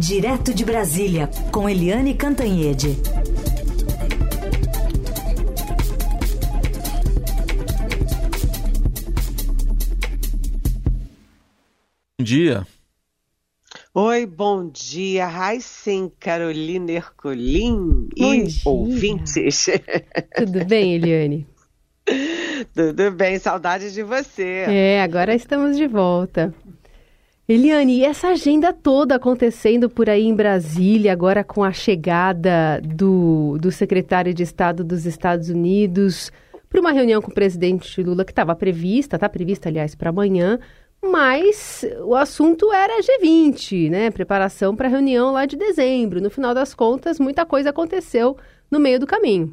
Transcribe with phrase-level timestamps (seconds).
[0.00, 2.96] Direto de Brasília, com Eliane Cantanhede.
[12.18, 12.66] Bom dia.
[13.92, 18.62] Oi, bom dia, Raíssen, Carolina Ercolim e dia.
[18.64, 19.66] ouvintes.
[20.34, 21.46] Tudo bem, Eliane?
[22.74, 24.64] Tudo bem, saudade de você.
[24.66, 26.54] É, agora estamos de volta.
[27.52, 33.58] Eliane, e essa agenda toda acontecendo por aí em Brasília, agora com a chegada do,
[33.58, 36.30] do secretário de Estado dos Estados Unidos
[36.68, 40.60] para uma reunião com o presidente Lula que estava prevista, está prevista, aliás, para amanhã,
[41.02, 44.12] mas o assunto era G20, né?
[44.12, 46.20] Preparação para a reunião lá de dezembro.
[46.20, 48.36] No final das contas, muita coisa aconteceu
[48.70, 49.52] no meio do caminho.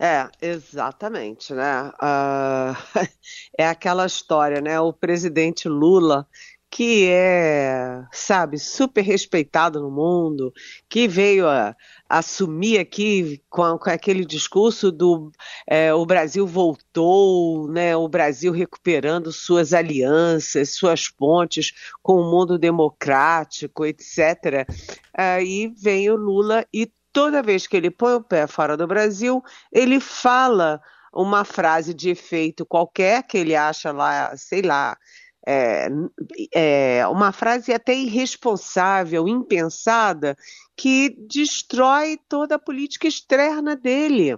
[0.00, 1.92] É, exatamente, né?
[2.00, 2.74] Ah,
[3.58, 4.80] é aquela história, né?
[4.80, 6.26] O presidente Lula
[6.70, 10.52] que é, sabe, super respeitado no mundo,
[10.88, 11.74] que veio a,
[12.08, 15.32] assumir aqui com, com, aquele discurso do
[15.66, 22.58] é, o Brasil voltou, né, o Brasil recuperando suas alianças, suas pontes com o mundo
[22.58, 24.66] democrático, etc.
[25.14, 29.42] Aí vem o Lula e toda vez que ele põe o pé fora do Brasil,
[29.72, 30.80] ele fala
[31.12, 34.96] uma frase de efeito qualquer que ele acha lá, sei lá,
[35.50, 35.88] é,
[36.52, 40.36] é, uma frase até irresponsável, impensada,
[40.76, 44.36] que destrói toda a política externa dele.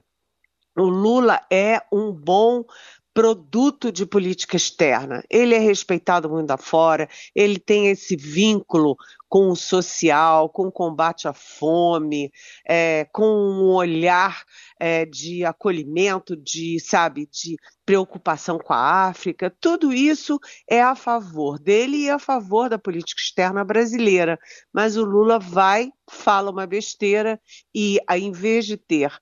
[0.78, 2.64] O Lula é um bom
[3.12, 5.24] produto de política externa.
[5.28, 8.96] Ele é respeitado muito afora, ele tem esse vínculo
[9.30, 12.32] com o social, com o combate à fome,
[12.68, 14.42] é, com um olhar
[14.78, 19.54] é, de acolhimento, de, sabe, de preocupação com a África.
[19.60, 24.36] Tudo isso é a favor dele e a favor da política externa brasileira.
[24.72, 27.40] Mas o Lula vai, fala uma besteira
[27.72, 29.12] e, ao invés de ter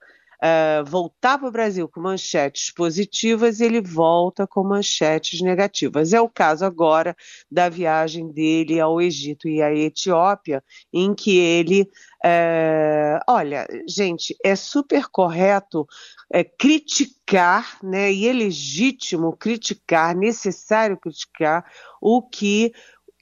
[0.42, 6.12] uh, voltar para o Brasil com manchetes positivas, ele volta com manchetes negativas.
[6.12, 7.16] É o caso agora
[7.50, 10.62] da viagem dele ao Egito e à Etiópia,
[10.92, 11.82] em que ele.
[12.24, 15.86] Uh, olha, gente, é super correto
[16.32, 21.64] é, criticar, né, e é legítimo criticar, necessário criticar
[22.00, 22.72] o que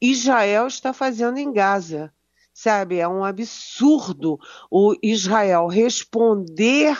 [0.01, 2.13] Israel está fazendo em Gaza
[2.57, 2.99] sabe?
[2.99, 4.39] É um absurdo
[4.71, 6.97] o Israel responder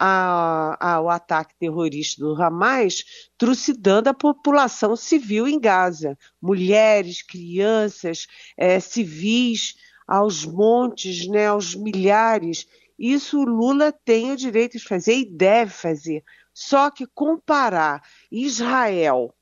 [0.00, 3.04] ao ataque terrorista do Hamas,
[3.36, 8.26] trucidando a população civil em Gaza, mulheres, crianças,
[8.56, 9.76] é, civis,
[10.08, 12.66] aos montes, né, aos milhares.
[12.98, 16.24] Isso o Lula tem o direito de fazer e deve fazer.
[16.52, 19.34] Só que comparar Israel,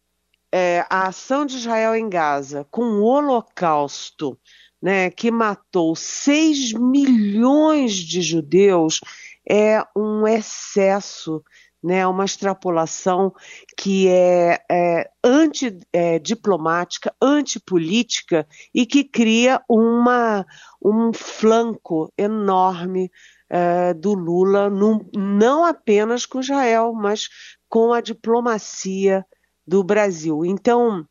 [0.51, 4.37] é, a ação de Israel em Gaza, com o Holocausto,
[4.83, 9.01] né, que matou 6 milhões de judeus,
[9.49, 11.43] é um excesso,
[11.83, 13.33] né, uma extrapolação
[13.77, 20.45] que é, é antidiplomática, é, antipolítica e que cria uma,
[20.85, 23.11] um flanco enorme
[23.49, 27.29] é, do Lula, num, não apenas com Israel, mas
[27.69, 29.25] com a diplomacia
[29.67, 30.45] do Brasil.
[30.45, 31.07] Então,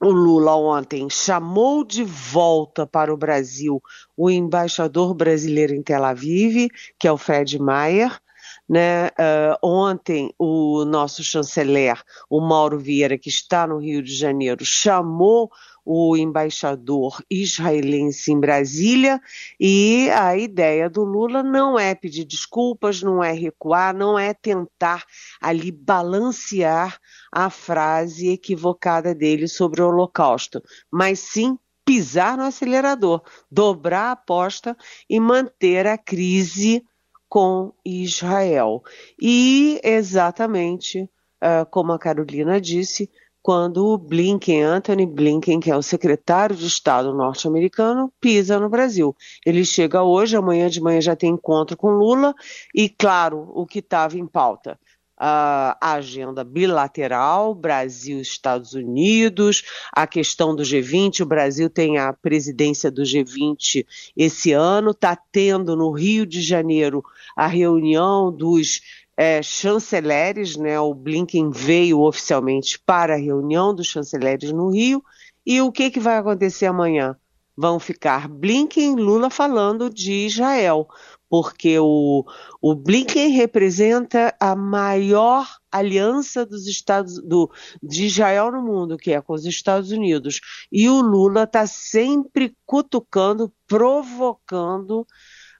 [0.00, 3.82] o Lula ontem chamou de volta para o Brasil
[4.16, 6.68] o embaixador brasileiro em Tel Aviv,
[6.98, 8.20] que é o Fred Mayer.
[8.68, 9.08] Né?
[9.08, 15.50] Uh, ontem, o nosso chanceler, o Mauro Vieira, que está no Rio de Janeiro, chamou
[15.86, 19.22] o embaixador israelense em Brasília
[19.58, 25.04] e a ideia do Lula não é pedir desculpas, não é recuar, não é tentar
[25.40, 26.98] ali balancear
[27.30, 30.60] a frase equivocada dele sobre o Holocausto,
[30.90, 34.76] mas sim pisar no acelerador, dobrar a aposta
[35.08, 36.84] e manter a crise
[37.28, 38.82] com Israel.
[39.20, 43.08] E exatamente uh, como a Carolina disse,
[43.46, 49.14] quando o Blinken, Anthony Blinken, que é o secretário de Estado norte-americano, pisa no Brasil.
[49.46, 52.34] Ele chega hoje, amanhã de manhã já tem encontro com Lula
[52.74, 54.76] e, claro, o que estava em pauta.
[55.16, 59.62] A agenda bilateral, Brasil, Estados Unidos,
[59.92, 61.20] a questão do G20.
[61.20, 67.00] O Brasil tem a presidência do G20 esse ano, está tendo no Rio de Janeiro
[67.36, 68.80] a reunião dos
[69.16, 70.78] é, chanceleres, né?
[70.78, 75.02] O Blinken veio oficialmente para a reunião dos chanceleres no Rio.
[75.44, 77.16] E o que, que vai acontecer amanhã?
[77.56, 80.86] Vão ficar Blinken e Lula falando de Israel,
[81.30, 82.24] porque o,
[82.60, 87.50] o Blinken representa a maior aliança dos Estados do,
[87.82, 90.40] de Israel no mundo, que é com os Estados Unidos.
[90.70, 95.06] E o Lula está sempre cutucando, provocando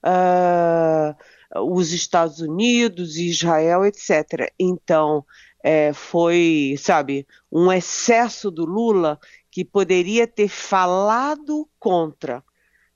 [0.04, 1.16] uh,
[1.54, 4.52] os Estados Unidos, Israel, etc.
[4.58, 5.24] Então,
[5.62, 9.18] é, foi, sabe, um excesso do Lula
[9.50, 12.44] que poderia ter falado contra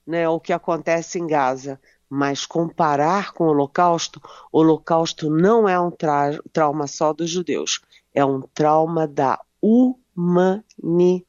[0.06, 4.20] né, o que acontece em Gaza, mas comparar com o Holocausto,
[4.52, 7.80] o Holocausto não é um tra trauma só dos judeus,
[8.12, 11.24] é um trauma da humanidade.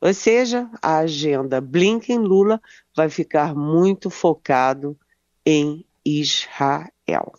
[0.00, 2.60] Ou seja, a agenda Blinken-Lula
[2.96, 4.98] vai ficar muito focado
[5.46, 7.32] em Israel.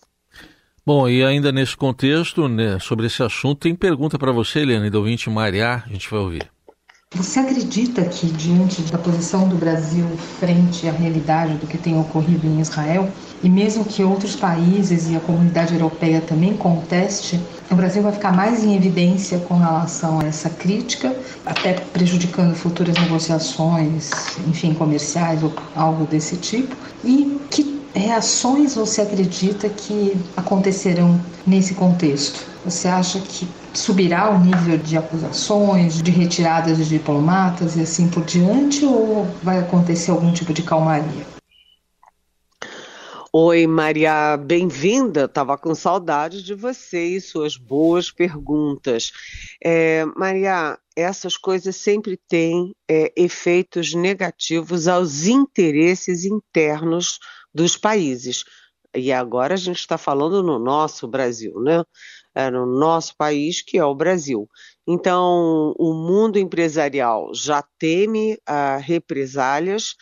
[0.86, 5.00] Bom, e ainda nesse contexto, né, sobre esse assunto, tem pergunta para você, Helena, do
[5.00, 6.56] ouvinte Mariá, a gente vai ouvir.
[7.16, 10.06] Você acredita que, diante da posição do Brasil
[10.38, 13.10] frente à realidade do que tem ocorrido em Israel,
[13.42, 17.40] e mesmo que outros países e a comunidade europeia também conteste,
[17.72, 21.16] o Brasil vai ficar mais em evidência com relação a essa crítica,
[21.46, 24.12] até prejudicando futuras negociações,
[24.46, 26.76] enfim, comerciais ou algo desse tipo?
[27.04, 32.46] E que reações você acredita que acontecerão nesse contexto?
[32.66, 38.24] Você acha que subirá o nível de acusações, de retiradas de diplomatas e assim por
[38.24, 41.36] diante, ou vai acontecer algum tipo de calmaria?
[43.38, 45.28] Oi, Maria, bem-vinda.
[45.28, 49.12] Tava com saudade de você e suas boas perguntas.
[49.62, 57.20] É, Maria, essas coisas sempre têm é, efeitos negativos aos interesses internos
[57.56, 58.44] dos países.
[58.94, 61.84] E agora a gente está falando no nosso Brasil, né?
[62.36, 64.50] É no nosso país, que é o Brasil.
[64.86, 69.96] Então, o mundo empresarial já teme uh, represálias.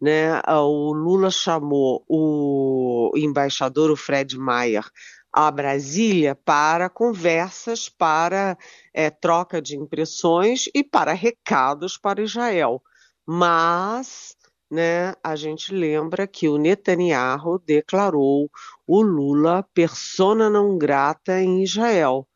[0.00, 0.40] Né?
[0.48, 4.84] O Lula chamou o embaixador, o Fred Mayer,
[5.32, 8.58] a Brasília para conversas, para
[8.92, 12.82] é, troca de impressões e para recados para Israel.
[13.24, 14.36] Mas
[14.70, 18.50] né, a gente lembra que o Netanyahu declarou
[18.86, 22.26] o Lula persona não grata em Israel.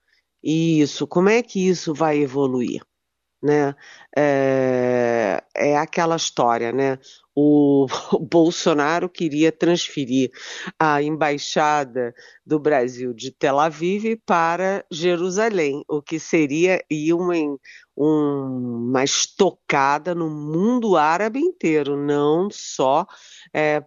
[0.42, 2.82] E isso, como é que isso vai evoluir?
[3.42, 3.74] Né?
[4.16, 6.98] É, é aquela história, né?
[7.42, 7.86] O,
[8.20, 10.30] Bolsonaro queria transferir
[10.78, 12.14] a embaixada
[12.44, 16.84] do Brasil de Tel Aviv para Jerusalém, o que seria
[17.14, 17.34] uma,
[17.96, 23.06] uma estocada no mundo árabe inteiro, não só
[23.54, 23.82] é,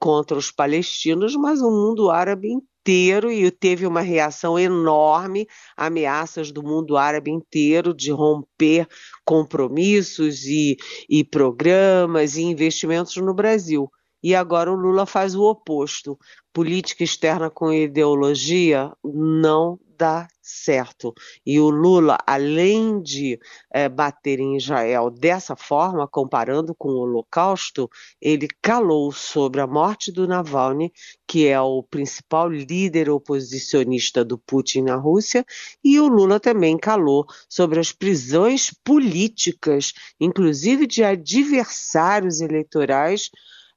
[0.00, 5.46] contra os palestinos, mas o mundo árabe inteiro e teve uma reação enorme,
[5.76, 8.86] ameaças do mundo árabe inteiro de romper
[9.24, 10.76] compromissos e,
[11.08, 13.90] e programas e investimentos no Brasil.
[14.22, 16.18] E agora o Lula faz o oposto.
[16.52, 21.12] Política externa com ideologia não dá certo.
[21.44, 23.38] E o Lula, além de
[23.72, 27.90] é, bater em Israel dessa forma, comparando com o Holocausto,
[28.20, 30.92] ele calou sobre a morte do Navalny,
[31.26, 35.44] que é o principal líder oposicionista do Putin na Rússia,
[35.82, 43.30] e o Lula também calou sobre as prisões políticas, inclusive de adversários eleitorais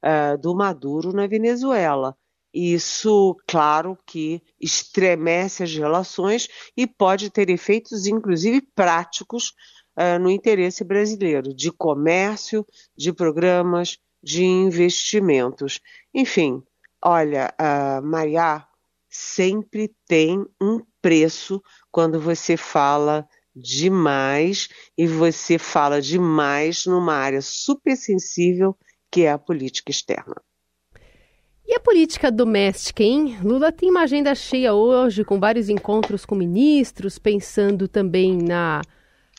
[0.04, 2.16] uh, do Maduro na Venezuela.
[2.52, 9.54] Isso, claro, que estremece as relações e pode ter efeitos, inclusive práticos,
[9.96, 12.66] uh, no interesse brasileiro, de comércio,
[12.96, 15.80] de programas, de investimentos.
[16.12, 16.62] Enfim,
[17.02, 18.66] olha, uh, Maria,
[19.08, 27.96] sempre tem um preço quando você fala demais e você fala demais numa área super
[27.96, 28.76] sensível
[29.10, 30.36] que é a política externa.
[31.70, 33.38] E a política doméstica, hein?
[33.44, 38.82] Lula tem uma agenda cheia hoje, com vários encontros com ministros, pensando também na,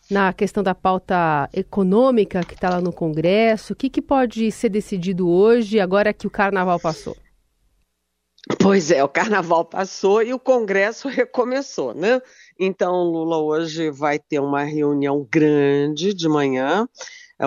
[0.09, 3.73] na questão da pauta econômica que está lá no Congresso.
[3.73, 7.17] O que, que pode ser decidido hoje, agora que o carnaval passou?
[8.61, 12.21] Pois é, o carnaval passou e o Congresso recomeçou, né?
[12.57, 16.87] Então, Lula hoje vai ter uma reunião grande de manhã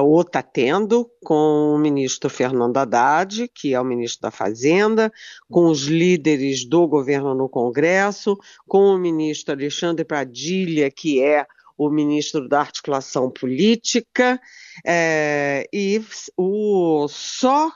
[0.01, 5.13] ou está tendo, com o ministro Fernando Haddad, que é o ministro da Fazenda,
[5.51, 8.37] com os líderes do governo no Congresso,
[8.67, 11.47] com o ministro Alexandre Padilha, que é
[11.77, 14.41] o ministro da Articulação Política,
[14.85, 16.01] é, e
[16.37, 17.73] o só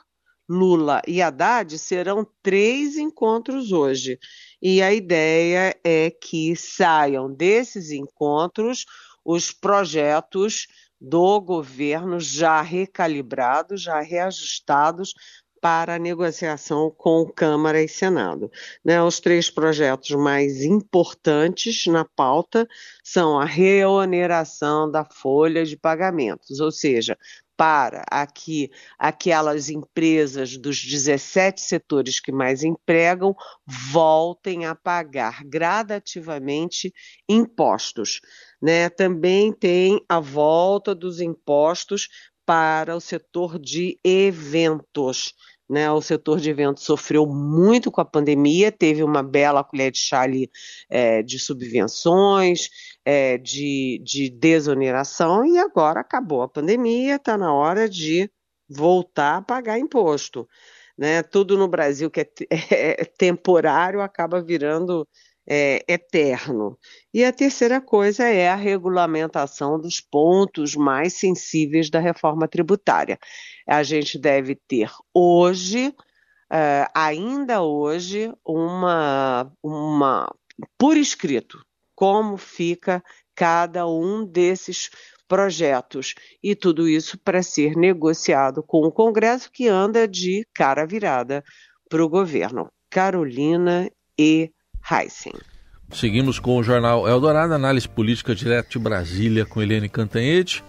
[0.49, 4.19] Lula e Haddad serão três encontros hoje.
[4.63, 8.87] E a ideia é que saiam desses encontros
[9.25, 10.67] os projetos
[11.01, 15.15] do governo já recalibrados, já reajustados
[15.61, 18.51] para a negociação com Câmara e Senado.
[18.85, 22.67] Né, os três projetos mais importantes na pauta
[23.03, 27.17] são a reoneração da folha de pagamentos, ou seja,
[27.59, 33.35] para aqui aquelas empresas dos 17 setores que mais empregam
[33.67, 36.95] voltem a pagar gradativamente
[37.29, 38.21] impostos.
[38.63, 38.89] Né?
[38.89, 42.09] Também tem a volta dos impostos
[42.47, 45.35] para o setor de eventos.
[45.69, 49.99] Né, o setor de eventos sofreu muito com a pandemia, teve uma bela colher de
[49.99, 50.51] chá ali
[50.89, 52.71] é, de subvenções,
[53.05, 58.31] é, de, de desoneração, e agora acabou a pandemia, está na hora de
[58.69, 60.49] voltar a pagar imposto.
[60.97, 61.23] Né?
[61.23, 62.31] Tudo no Brasil que é,
[62.71, 65.07] é, é temporário acaba virando
[65.49, 66.79] é, eterno.
[67.13, 73.19] E a terceira coisa é a regulamentação dos pontos mais sensíveis da reforma tributária.
[73.67, 75.95] A gente deve ter hoje,
[76.53, 80.31] é, ainda hoje, uma, uma
[80.77, 81.65] por escrito
[81.95, 83.03] como fica
[83.35, 84.91] cada um desses
[85.27, 91.43] projetos e tudo isso para ser negociado com o Congresso que anda de cara virada
[91.89, 92.71] para o governo.
[92.91, 94.53] Carolina e
[94.91, 95.35] Heisen.
[95.93, 100.63] Seguimos com o jornal Eldorado, análise política direto de Brasília com Eliane Cantanhete.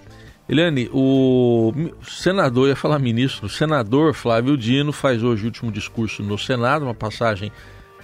[0.48, 1.72] Eliane, o
[2.04, 6.86] senador, ia falar ministro, o senador Flávio Dino faz hoje o último discurso no Senado,
[6.86, 7.52] uma passagem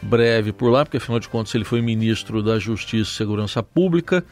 [0.02, 4.24] breve por lá, porque afinal de contas ele foi ministro da Justiça e Segurança Pública,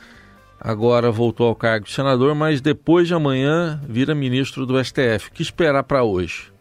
[0.59, 5.29] agora voltou ao cargo de senador, mas depois de amanhã vira ministro do STF.
[5.29, 6.53] O que esperar para hoje?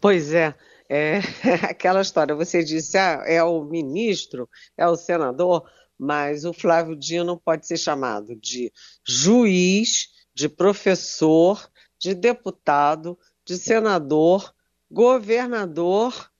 [0.00, 0.54] Pois é,
[0.88, 1.18] é
[1.68, 5.68] aquela história, você disse, ah, é o ministro, é o senador,
[5.98, 8.72] mas o Flávio Dino pode ser chamado de
[9.06, 11.68] juiz, de professor,
[11.98, 14.54] de deputado, de senador,
[14.90, 16.30] governador,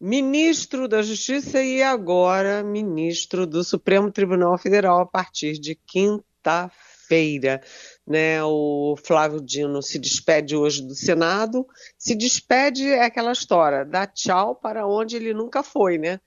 [0.00, 7.60] ministro da Justiça e agora ministro do Supremo Tribunal Federal a partir de quinta-feira
[8.08, 8.42] né?
[8.42, 11.66] O Flávio Dino se despede hoje do Senado.
[11.98, 16.18] Se despede é aquela história, dá tchau para onde ele nunca foi, né?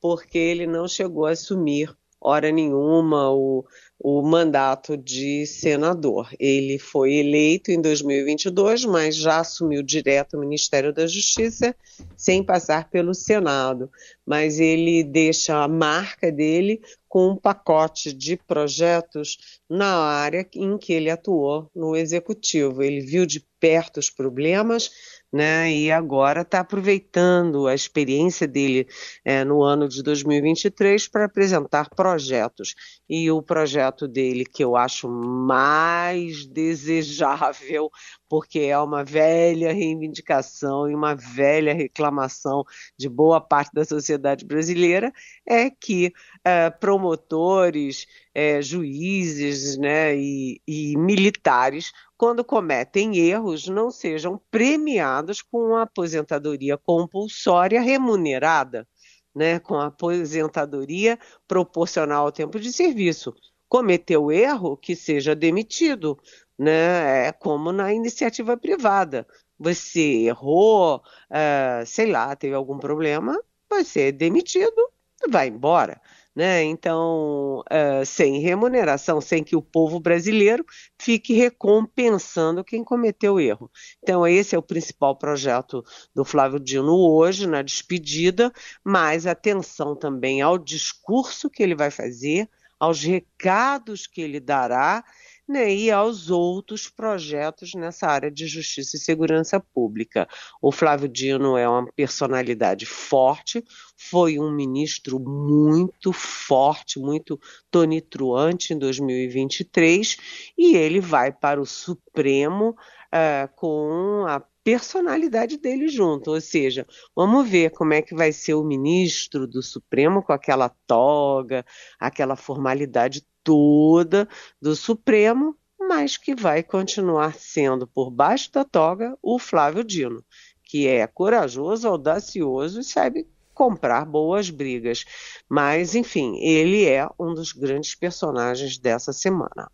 [0.00, 3.64] Porque ele não chegou a assumir hora nenhuma o,
[3.98, 6.28] o mandato de senador.
[6.38, 11.74] Ele foi eleito em 2022, mas já assumiu direto o Ministério da Justiça
[12.16, 13.90] sem passar pelo Senado.
[14.26, 20.92] Mas ele deixa a marca dele com um pacote de projetos na área em que
[20.92, 22.82] ele atuou no executivo.
[22.82, 24.90] Ele viu de perto os problemas,
[25.32, 25.72] né?
[25.72, 28.86] E agora está aproveitando a experiência dele
[29.24, 32.74] é, no ano de 2023 para apresentar projetos.
[33.08, 37.90] E o projeto dele que eu acho mais desejável,
[38.28, 42.64] porque é uma velha reivindicação e uma velha reclamação
[42.96, 45.12] de boa parte da sociedade brasileira,
[45.46, 46.12] é que
[46.44, 55.76] é, promotores, é, juízes né, e, e militares, quando cometem erros, não sejam premiados com
[55.76, 58.86] a aposentadoria compulsória remunerada,
[59.34, 63.34] né, com a aposentadoria proporcional ao tempo de serviço.
[63.68, 66.18] Cometeu erro, que seja demitido,
[66.58, 69.26] né, é como na iniciativa privada.
[69.58, 70.96] Você errou,
[71.30, 73.38] uh, sei lá, teve algum problema,
[73.68, 74.90] vai ser demitido,
[75.28, 76.00] vai embora
[76.38, 76.62] né?
[76.62, 80.64] Então, uh, sem remuneração, sem que o povo brasileiro
[80.96, 83.68] fique recompensando quem cometeu erro.
[84.00, 85.84] Então, esse é o principal projeto
[86.14, 88.52] do Flávio Dino hoje, na despedida,
[88.84, 92.48] mas atenção também ao discurso que ele vai fazer,
[92.78, 95.04] aos recados que ele dará
[95.48, 100.28] né, e aos outros projetos nessa área de justiça e segurança pública.
[100.60, 103.64] O Flávio Dino é uma personalidade forte,
[103.96, 107.40] foi um ministro muito forte, muito
[107.70, 110.16] tonitruante em 2023,
[110.56, 116.86] e ele vai para o Supremo uh, com a personalidade dele junto, ou seja,
[117.16, 121.64] vamos ver como é que vai ser o ministro do Supremo com aquela toga,
[121.98, 124.28] aquela formalidade toda
[124.60, 130.22] do Supremo, mas que vai continuar sendo, por baixo da toga, o Flávio Dino,
[130.62, 135.06] que é corajoso, audacioso e sabe comprar boas brigas.
[135.48, 139.70] Mas, enfim, ele é um dos grandes personagens dessa semana.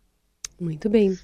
[0.57, 1.19] Muito bem.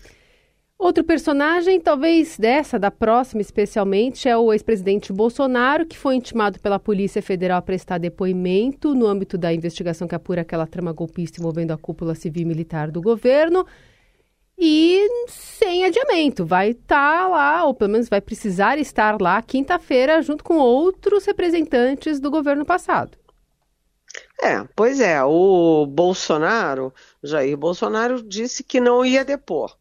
[0.81, 6.79] Outro personagem, talvez dessa, da próxima especialmente, é o ex-presidente Bolsonaro, que foi intimado pela
[6.79, 11.69] Polícia Federal a prestar depoimento no âmbito da investigação que apura aquela trama golpista envolvendo
[11.69, 13.63] a cúpula civil militar do governo.
[14.57, 16.47] e sem adiamento.
[16.47, 21.25] Vai estar tá lá, ou pelo menos vai precisar estar lá quinta-feira, junto com outros
[21.25, 23.19] representantes do governo passado.
[24.41, 26.91] É, pois é, o Bolsonaro,
[27.23, 29.79] Jair Bolsonaro, disse que não ia depor.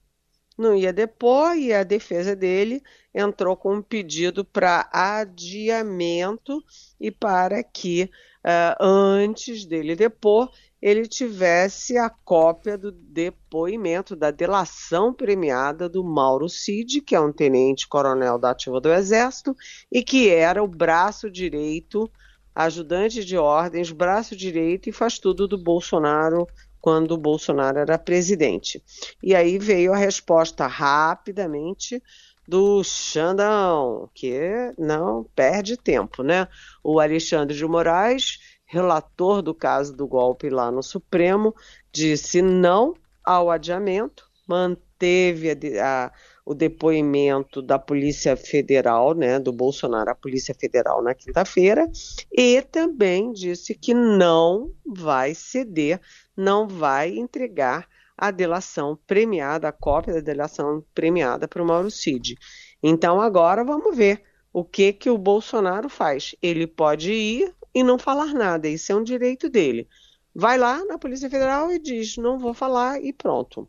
[0.60, 2.82] Não ia depor e a defesa dele
[3.14, 6.62] entrou com um pedido para adiamento
[7.00, 8.10] e para que,
[8.44, 10.52] uh, antes dele depor,
[10.82, 17.32] ele tivesse a cópia do depoimento, da delação premiada do Mauro Cid, que é um
[17.32, 19.56] tenente-coronel da Ativa do Exército
[19.90, 22.10] e que era o braço direito
[22.54, 26.46] ajudante de ordens, braço direito e faz tudo do Bolsonaro
[26.80, 28.82] quando Bolsonaro era presidente.
[29.22, 32.02] E aí veio a resposta rapidamente
[32.48, 36.48] do Xandão, que não perde tempo, né?
[36.82, 41.54] O Alexandre de Moraes, relator do caso do golpe lá no Supremo,
[41.92, 42.94] disse não
[43.24, 46.12] ao adiamento, manteve a, a
[46.50, 51.88] o depoimento da Polícia Federal, né, do Bolsonaro à Polícia Federal na quinta-feira,
[52.32, 56.00] e também disse que não vai ceder,
[56.36, 57.86] não vai entregar
[58.18, 62.36] a delação premiada, a cópia da delação premiada para o Mauro Cid.
[62.82, 64.20] Então agora vamos ver
[64.52, 66.34] o que que o Bolsonaro faz.
[66.42, 69.86] Ele pode ir e não falar nada, isso é um direito dele.
[70.34, 73.68] Vai lá na Polícia Federal e diz: não vou falar e pronto.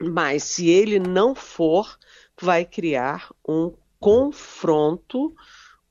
[0.00, 1.98] Mas se ele não for,
[2.40, 5.34] vai criar um confronto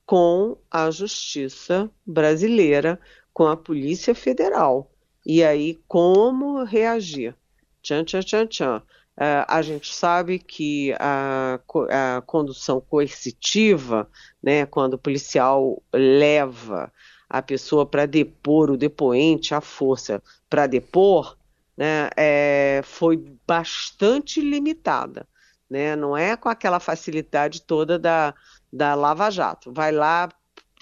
[0.06, 3.00] com a justiça brasileira,
[3.34, 4.92] com a Polícia Federal.
[5.26, 7.36] E aí, como reagir?
[7.82, 8.84] Tchan, tchan, tchan, tchan.
[9.18, 11.60] Uh, a gente sabe que a,
[11.90, 14.10] a condução coercitiva,
[14.44, 16.92] né, quando o policial leva
[17.30, 21.38] a pessoa para depor, o depoente, a força para depor,
[21.78, 25.28] né, é, foi bastante limitada.
[25.70, 25.96] Né?
[25.96, 28.34] Não é com aquela facilidade toda da,
[28.72, 29.74] da Lava Jato.
[29.74, 30.30] Vai lá,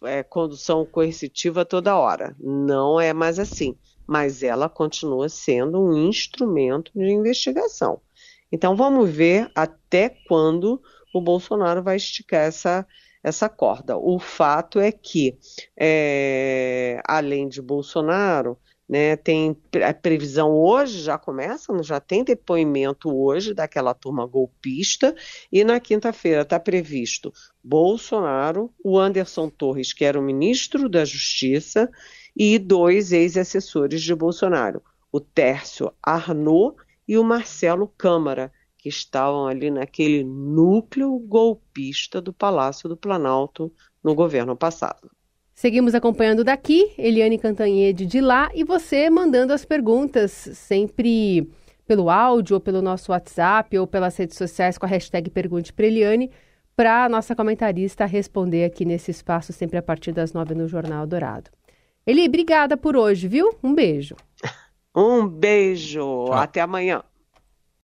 [0.04, 2.36] é, condução coercitiva toda hora.
[2.40, 3.78] Não é mais assim.
[4.06, 8.02] Mas ela continua sendo um instrumento de investigação.
[8.52, 10.82] Então vamos ver até quando
[11.14, 12.86] o Bolsonaro vai esticar essa,
[13.24, 13.98] essa corda.
[13.98, 15.38] O fato é que,
[15.80, 23.54] é, além de Bolsonaro, né, tem a previsão hoje, já começa, já tem depoimento hoje
[23.54, 25.16] daquela turma golpista,
[25.52, 31.90] e na quinta-feira está previsto Bolsonaro, o Anderson Torres, que era o ministro da Justiça,
[32.36, 36.76] e dois ex-assessores de Bolsonaro, o Tércio Arnaud
[37.08, 43.72] e o Marcelo Câmara, que estavam ali naquele núcleo golpista do Palácio do Planalto
[44.04, 45.10] no governo passado.
[45.54, 51.48] Seguimos acompanhando daqui, Eliane Cantanhede de lá e você mandando as perguntas sempre
[51.86, 55.86] pelo áudio ou pelo nosso WhatsApp ou pelas redes sociais com a hashtag Pergunte para
[55.86, 56.32] Eliane
[56.76, 61.06] para a nossa comentarista responder aqui nesse espaço sempre a partir das nove no Jornal
[61.06, 61.52] Dourado.
[62.06, 63.56] Eli, obrigada por hoje, viu?
[63.64, 64.16] Um beijo.
[64.96, 66.26] Um beijo.
[66.28, 66.34] Tchau.
[66.34, 67.02] Até amanhã.